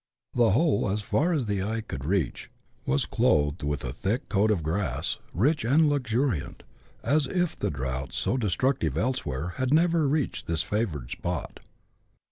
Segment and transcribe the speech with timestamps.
[0.33, 2.49] The whole, as far as the eye could reach,
[2.87, 6.63] was clothed with a thick coat of grass, rich and luxuriant,
[7.03, 11.59] as if the drought, so destructive elsewhere, had never reached this favoured spot.